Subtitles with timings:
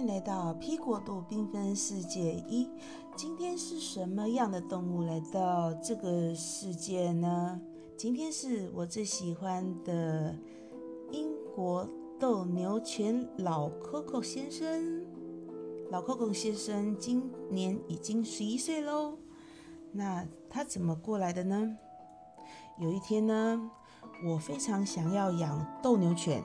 [0.00, 2.66] 迎来到 P 国度缤纷世界一。
[3.16, 7.60] 今天是什么样的动物来到这个世界呢？
[7.98, 10.34] 今天是我最喜欢的
[11.12, 11.86] 英国
[12.18, 15.04] 斗牛犬老 Coco 先生。
[15.90, 19.18] 老 Coco 先生今年已经十一岁喽。
[19.92, 21.76] 那他怎么过来的呢？
[22.78, 23.70] 有一天呢，
[24.24, 26.42] 我非常想要养斗牛犬。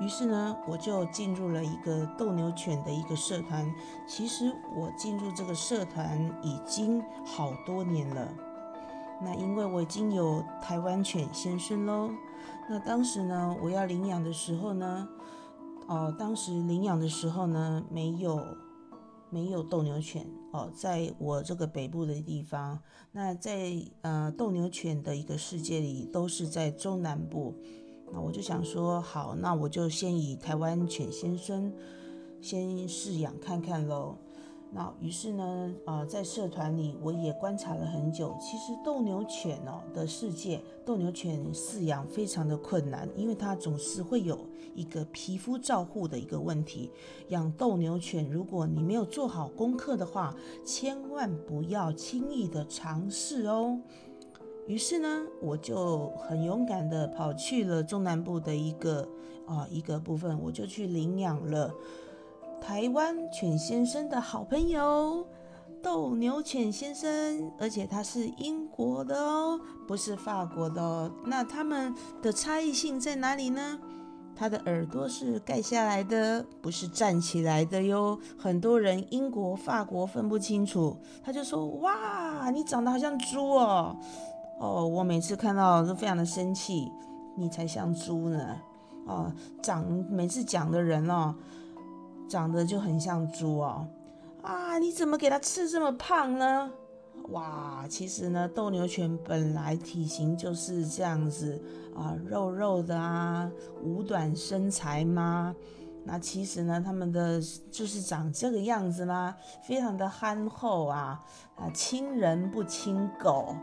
[0.00, 3.70] 于是呢，我就进入了一个斗牛犬的一个社团。
[4.08, 8.28] 其实我进入这个社团已经好多年了。
[9.22, 12.10] 那因为我已经有台湾犬先生喽。
[12.68, 15.06] 那当时呢，我要领养的时候呢，
[15.86, 18.42] 哦，当时领养的时候呢，没有
[19.28, 22.78] 没有斗牛犬哦，在我这个北部的地方。
[23.12, 27.54] 那在呃斗牛犬的一个世界里，都是在中南部。
[28.12, 31.72] 那我就想说，好，那我就先以台湾犬先生
[32.40, 34.16] 先饲养看看喽。
[34.72, 38.36] 那于是呢，呃，在社团里我也观察了很久。
[38.40, 44.38] 其实斗牛犬哦的世界，斗牛犬饲养非常的困难，因为它总是会有
[44.76, 46.88] 一个皮肤照护的一个问题。
[47.30, 50.32] 养斗牛犬，如果你没有做好功课的话，
[50.64, 53.76] 千万不要轻易的尝试哦。
[54.70, 59.00] 于是呢，我就很勇敢的跑去了中南部的一个
[59.44, 61.74] 啊一个部分，我就去领养了
[62.60, 65.26] 台湾犬先生的好朋友
[65.82, 71.10] 斗牛犬先生，而且他是英国的哦，不是法国的哦。
[71.24, 73.76] 那他们的差异性在哪里呢？
[74.36, 78.16] 他的耳朵是盖下来的，不是站起来的哟。
[78.38, 83.96] 很多人英国、法国分不清楚，他就说：“哇，你长得好像猪哦。”
[84.60, 86.92] 哦，我每次看到都非常的生气，
[87.34, 88.56] 你才像猪呢！
[89.06, 91.34] 哦，长每次讲的人哦，
[92.28, 93.88] 长得就很像猪哦。
[94.42, 96.70] 啊，你怎么给它吃这么胖呢？
[97.30, 101.58] 哇，其实呢，斗牛犬本来体型就是这样子
[101.96, 103.50] 啊，肉肉的啊，
[103.82, 105.56] 五短身材吗？
[106.04, 109.34] 那其实呢，他们的就是长这个样子吗？
[109.62, 111.18] 非常的憨厚啊，
[111.56, 113.56] 啊，亲人不亲狗。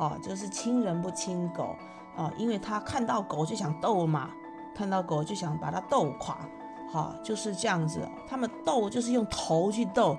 [0.00, 1.76] 哦，就是亲人不亲狗，
[2.16, 4.30] 哦，因为他看到狗就想斗嘛，
[4.74, 6.38] 看到狗就想把它斗垮，
[6.90, 8.00] 哈，就是这样子。
[8.26, 10.16] 他们斗就是用头去斗，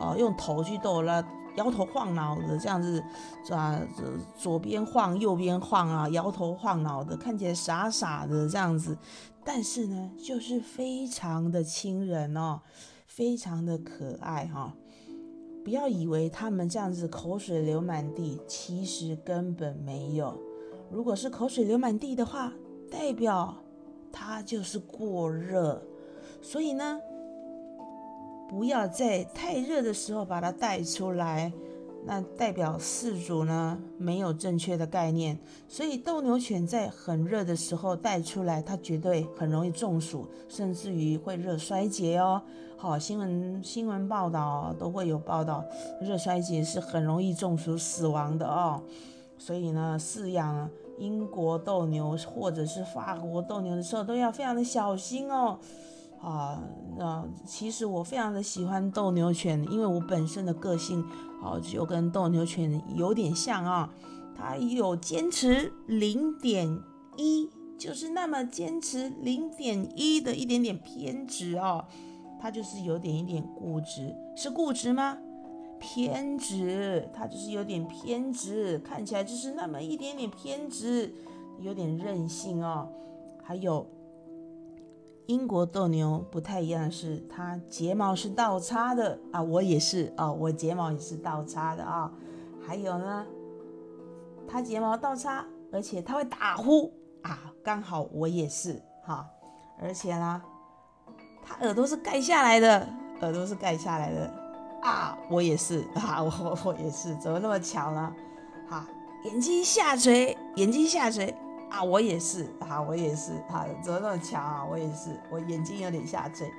[0.00, 1.24] 哦，用头去斗了，
[1.54, 3.00] 摇头晃脑的这样子，
[3.50, 3.80] 啊，
[4.36, 8.98] 左边晃右边晃啊，摇头晃脑的，看起来傻傻的这样子，
[9.44, 12.60] 但是呢，就是非常的亲人哦，
[13.06, 14.74] 非常的可爱哈。
[15.70, 20.36] 不要以为他们这样子口水流满地，其实根本没有。
[20.90, 22.52] 如果是口水流满地的话，
[22.90, 23.56] 代表
[24.10, 25.80] 他就是过热。
[26.42, 27.00] 所以呢，
[28.48, 31.52] 不要在太热的时候把它带出来。
[32.04, 35.38] 那代表饲主呢没有正确的概念，
[35.68, 42.40] 所以斗牛犬在很热的时候带出来，它绝对很容易中暑，甚至于会热衰竭哦。
[42.76, 45.62] 好，新闻新闻报道都会有报道，
[46.00, 48.82] 热衰竭是很容易中暑死亡的哦。
[49.36, 50.68] 所以呢，饲养
[50.98, 55.58] 英国斗牛或者是法国斗牛的时候，都要非常的小心哦。
[56.20, 56.62] 啊，
[56.98, 61.02] 那其实我非常的喜欢斗牛犬，因为我本身的个性，
[61.42, 63.90] 哦，就跟斗牛犬有点像啊。
[64.36, 66.78] 它有坚持零点
[67.16, 67.48] 一，
[67.78, 71.86] 就是那么坚持零点一的一点点偏执哦。
[72.40, 75.16] 它就是有点一点固执，是固执吗？
[75.78, 81.14] 偏执，它就是有点偏执，看起来就是那么一点点偏执，
[81.58, 82.88] 有点任性哦。
[83.42, 83.86] 还有。
[85.30, 92.10] 英国斗牛不太一样的是，它睫毛是倒插的啊，我也是啊，我睫毛也是倒插的啊。
[92.66, 93.24] 还有呢，
[94.48, 96.92] 它睫毛倒插，而且它会打呼
[97.22, 99.24] 啊，刚好我也是哈。
[99.80, 100.42] 而且呢，
[101.44, 102.88] 它耳朵是盖下来的，
[103.20, 104.28] 耳朵是盖下来的
[104.82, 108.12] 啊，我也是啊， 我我也是，怎么那么巧呢？
[108.68, 108.84] 哈，
[109.26, 111.32] 眼睛下垂，眼睛下垂。
[111.70, 114.66] 啊，我也是啊，我也是啊，怎么那么强啊？
[114.68, 116.50] 我也是，我眼睛有点下垂，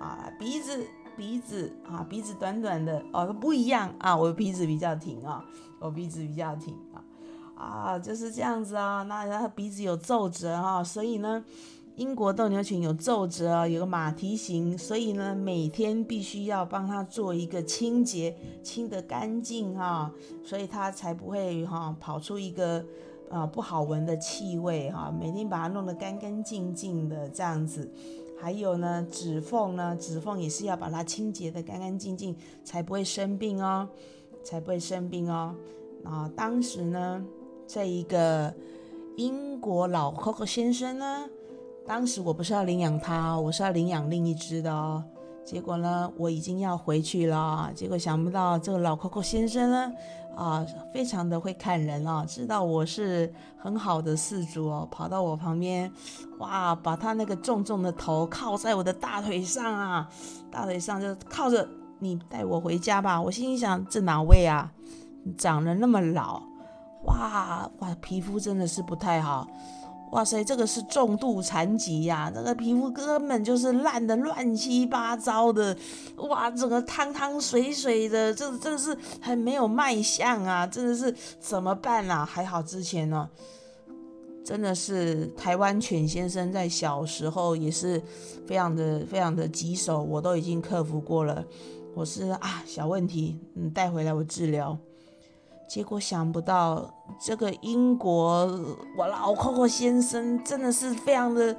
[0.00, 0.86] 啊，鼻子
[1.16, 5.44] 鼻子啊，鼻子短短的哦，不一样啊，我鼻子比较挺啊，
[5.78, 7.04] 我鼻子比较挺啊，
[7.54, 11.44] 啊，就是这样子啊，那他鼻子有皱褶哈，所以呢，
[11.96, 20.10] 英国斗牛犬有皱褶，有个马蹄形，所以呢，每天必须要帮它做一个清洁，清得干净哈，
[20.42, 22.82] 所以它才不会哈跑出一个。
[23.30, 27.90] 啊，不好闻的气味哈，每天把它弄得干干净净的这样子，
[28.40, 32.34] 还有呢，指缝呢，指缝也是要把它清洁的干干净净，
[32.64, 33.88] 才不会生病哦，
[34.42, 35.54] 才不会生病哦。
[36.04, 37.24] 啊，当时呢，
[37.66, 38.54] 这一个
[39.16, 41.28] 英国老 Coco 先生呢，
[41.86, 45.04] 当时我不是要领养他，我是要领养另一只的哦。
[45.48, 49.90] 结果呢，我已经要回去了，结果想不到这个老 Coco 先生呢，
[50.36, 50.62] 啊，
[50.92, 55.90] 非常的会看人啊，知道我是很好的事主哦，跑到我旁边，
[56.38, 60.06] 哇，把他那个重重的头靠在我的大腿上啊，
[60.50, 61.66] 大腿上就靠着，
[61.98, 63.18] 你带我回家吧。
[63.18, 64.70] 我心想，这哪位啊，
[65.38, 66.42] 长得那么老，
[67.06, 69.48] 哇哇，皮肤真的是不太好。
[70.12, 72.32] 哇塞，这个是重度残疾呀！
[72.34, 75.76] 这个皮肤根本就是烂的乱七八糟的，
[76.16, 80.66] 哇，整个汤汤水水的，这真的是很没有卖相啊！
[80.66, 82.24] 真的是怎么办啊？
[82.24, 83.28] 还好之前呢，
[84.42, 88.02] 真的是台湾犬先生在小时候也是
[88.46, 91.44] 非常的非常的棘手，我都已经克服过了。
[91.94, 94.78] 我是啊，小问题，嗯，带回来我治疗。
[95.68, 96.82] 结果想不到，
[97.20, 98.46] 这个英国
[98.96, 101.54] 我老 Coco 先生真的是非常的，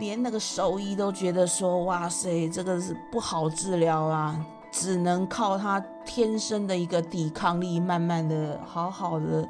[0.00, 9.48] 连那个兽医都觉得说，哇塞，这个是不好治疗啊，只能靠他天生的一个抵抗力，慢慢的好好的，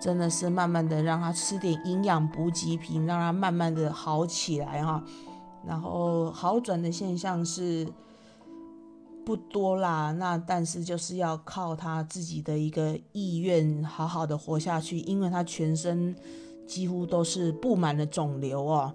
[0.00, 5.00] 真的是慢慢的让他吃点营养补给品，让他慢慢的好起来哈。
[5.64, 7.86] 然后好转的现象是。
[9.24, 16.14] 不多啦，那但是就是要靠他自己的一个意愿，好好的活下去，因为他全身
[16.66, 18.94] 几乎都是布满了肿瘤哦。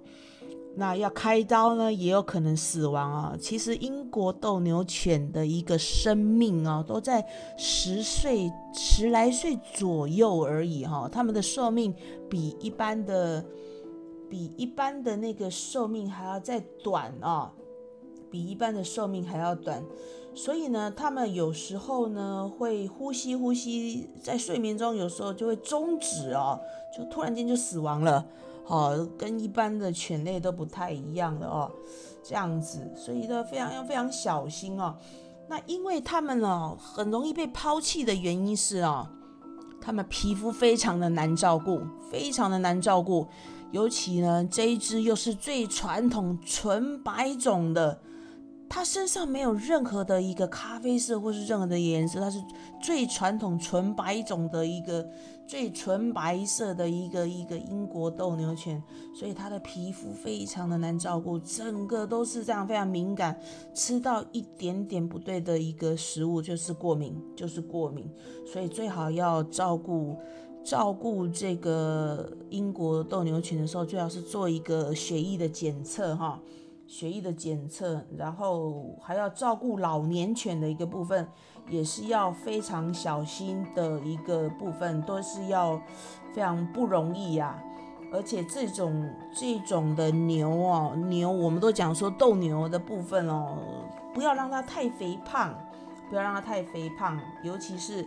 [0.76, 3.36] 那要开刀呢，也有可能死亡啊。
[3.42, 7.26] 其实英国斗牛犬的一个生命啊，都在
[7.58, 11.10] 十岁、十来岁左右而已哈。
[11.12, 11.94] 他们的寿命
[12.30, 13.44] 比一般的、
[14.30, 17.52] 比一般的那个寿命还要再短啊，
[18.30, 19.84] 比一般的寿命还要短。
[20.36, 26.58] 所以呢，他们有时候呢会呼吸呼吸，在睡眠中有时候就会终止哦，
[26.96, 28.24] 就突然间就死亡了，
[28.68, 31.70] 哦，跟一般的犬类都不太一样的哦，
[32.24, 34.96] 这样子，所以呢非常要非常小心哦。
[35.50, 39.08] 那因为他们哦很容易被抛弃的原因是哦，
[39.82, 43.28] 他们皮肤非常的难照顾，非常的难照顾，
[43.72, 48.00] 尤其呢这一只又是最传统纯白种的。
[48.70, 52.42] 它身上没有任何的一个咖啡色或是任何的颜色，它是
[52.80, 55.06] 最传统纯白种的一个
[55.48, 58.82] 最纯白色的一个一个英国斗牛犬，
[59.14, 63.38] 所以它的皮肤非常的难照顾，整个都是这样非常敏感，
[63.74, 68.08] 吃到一点点不对的一个食物就是过敏，就是过敏，
[68.46, 70.16] 所以最好要照顾
[70.64, 76.40] 照顾这个英国斗牛犬的时候，最好是做一个血液的检测哈。
[76.90, 81.30] 血液的检测，然后还要照顾老年犬的一个部分，
[81.70, 85.80] 也是要非常小心的一个部分，都是要
[86.34, 87.62] 非常不容易呀。
[88.12, 93.60] 而且这种这种的牛哦，牛我们都讲说斗牛的部分哦，
[94.12, 95.54] 不要让它太肥胖，
[96.10, 98.04] 不要让它太肥胖，尤其是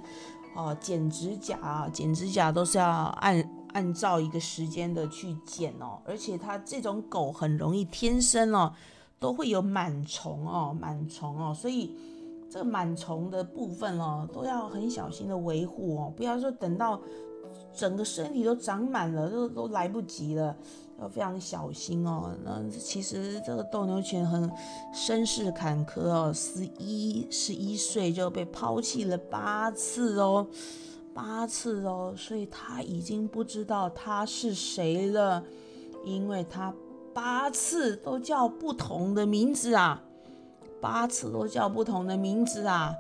[0.57, 2.89] 哦剪指甲，剪指甲都是要
[3.21, 3.49] 按。
[3.73, 8.73] 按照一个时间的去剪哦，而且它这种狗很容易天生哦，
[9.19, 11.95] 都会有螨虫哦，螨虫哦，所以
[12.51, 17.01] 这个螨虫的部分哦，都要很小心的维护哦，不要说等到
[17.75, 20.55] 整个身体都长满了，都都来不及了，
[21.01, 22.37] 要非常小心哦。
[22.45, 24.51] 那其实这个斗牛犬很
[24.93, 30.47] 身世坎坷哦，十一十一岁就被抛弃了八次哦。
[31.15, 35.45] 八次哦，所以他已经不知道他是谁了，
[36.05, 36.73] 因为他
[37.13, 40.03] 八次都叫不同的名字啊，
[40.81, 42.95] 八次都叫不同的名字啊，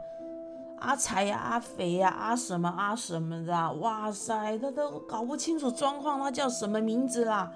[0.80, 7.50] 阿财呀、阿肥呀、阿什么阿什么的，哇塞，他都搞不清楚状况，他叫什么名字啦？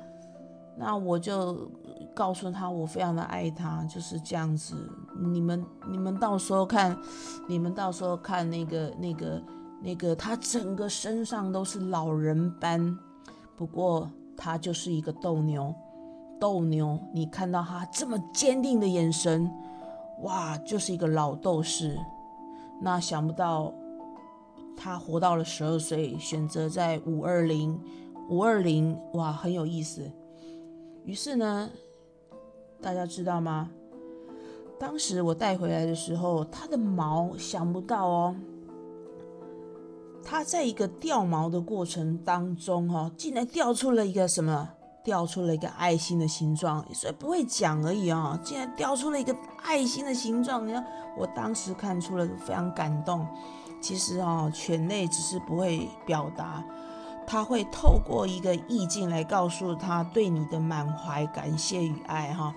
[0.79, 1.71] 那我就
[2.15, 4.75] 告诉他，我非常的爱他，就是这样子。
[5.19, 6.97] 你们你们到时候看，
[7.47, 9.43] 你们到时候看那个那个。
[9.81, 12.99] 那个他整个身上都是老人斑，
[13.57, 15.75] 不过他就是一个斗牛，
[16.41, 19.51] 斗牛，你看到他这么坚定的眼神，
[20.23, 21.99] 哇，就是一个老斗士。
[22.81, 23.73] 那想不到
[24.77, 27.81] 他活到了十二岁，选择在五二零，
[28.29, 30.11] 五二零，哇，很有意思。
[31.05, 31.71] 于是呢，
[32.83, 33.71] 大家知道吗？
[34.79, 38.37] 当时我带回来的时候，它的毛想不到哦。
[40.29, 44.69] 它在一个掉毛的过程当中，哈，竟然掉出了一个什么？
[45.05, 50.85] 掉出了一个爱心的形状，所以不会讲而已哦，竟然掉出了一个爱心的形状，你看，
[51.17, 53.25] 我当时看出了非常感动。
[53.81, 56.65] 其实哦，犬类只是不会表达，
[57.25, 62.53] 它会透过一个意境来告诉他对你的满怀感谢与爱哈。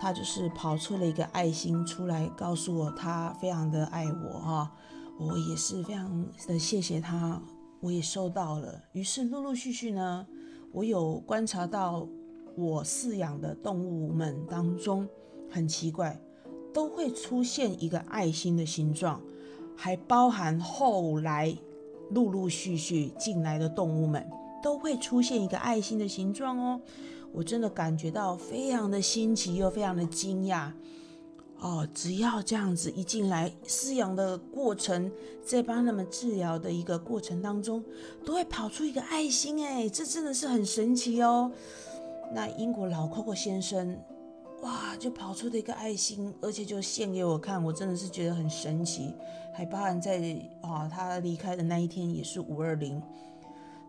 [0.00, 4.70] 他就是跑出了一个爱心出来，告诉我他非常的爱我哈。
[5.18, 7.42] 我也是非常的谢谢他，
[7.80, 8.80] 我也收到了。
[8.92, 10.26] 于是陆陆续续呢，
[10.70, 12.08] 我有观察到
[12.56, 15.08] 我饲养的动物们当中，
[15.50, 16.20] 很奇怪，
[16.72, 19.20] 都会出现一个爱心的形状。
[19.76, 21.56] 还包含后来
[22.10, 24.28] 陆陆续续进来的动物们，
[24.60, 26.80] 都会出现一个爱心的形状哦。
[27.32, 30.72] 我真的感觉到非常的新奇又非常的惊讶
[31.60, 31.86] 哦。
[31.94, 35.10] 只要这样子一进来，饲养的过程，
[35.44, 37.84] 在帮他们治疗的一个过程当中，
[38.24, 41.50] 都会跑出一个爱心哎，这真的是很神奇哦。
[42.34, 43.98] 那英国老 Coco 先生。
[44.62, 49.14] 哇，就跑出的一个爱心，而且就献给我看，我真的是觉得很神奇。
[49.54, 53.00] 还包含在啊，他离开的那一天也是五二零，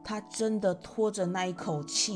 [0.04, 2.14] 他真的拖着那一口气，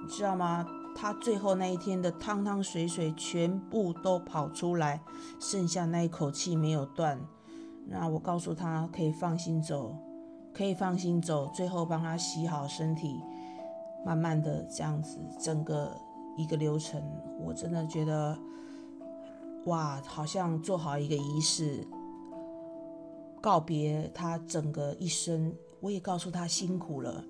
[0.00, 0.64] 你知道吗？
[1.00, 5.00] 他最后那一天的汤汤水水全部都跑出来，
[5.38, 7.20] 剩下那一口气没有断。
[7.86, 9.94] 那我告诉他可以放心走，
[10.52, 11.48] 可以放心走。
[11.54, 13.20] 最后帮他洗好身体，
[14.04, 15.96] 慢慢的这样子，整个。
[16.36, 17.02] 一个流程，
[17.40, 18.38] 我真的觉得，
[19.64, 21.84] 哇，好像做好一个仪式，
[23.40, 25.52] 告别他整个一生。
[25.80, 27.24] 我也告诉他辛苦了。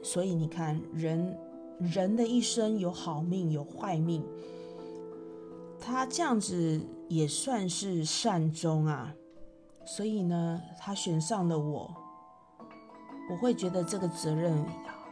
[0.00, 1.36] 所以你看，人
[1.78, 4.24] 人的一生有好命有坏命，
[5.80, 9.14] 他这样子也算是善终啊。
[9.84, 11.94] 所以呢，他选上了我，
[13.30, 14.64] 我会觉得这个责任。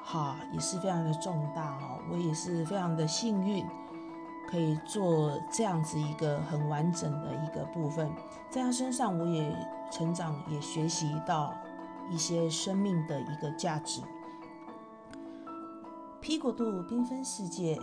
[0.09, 3.67] 哈，也是非常的重大哦，我也是非常的幸运，
[4.49, 8.09] 可以做这样子一个很完整的一个部分，
[8.49, 9.53] 在他身上我也
[9.91, 11.53] 成长，也学习到
[12.09, 14.01] 一些生命的一个价值。
[16.27, 17.79] 皮果度缤纷世界，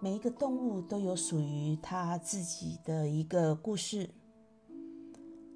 [0.00, 4.10] 每一个动物都有属于它自己的一个故事。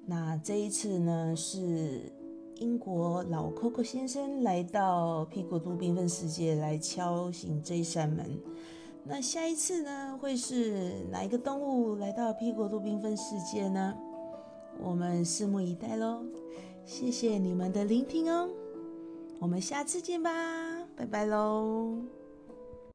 [0.05, 2.13] 那这一次呢是。
[2.61, 8.39] 英国老 Coco 先生来到屁股度缤纷世界来敲醒这一扇门。
[9.03, 13.93] 那下一次呢，会是哪一个动物来到屁股度缤纷世界呢？
[14.79, 16.23] 我们拭目以待喽！
[16.85, 18.49] 谢谢你们的聆听哦，
[19.39, 20.31] 我们下次见吧，
[20.95, 22.24] 拜拜喽。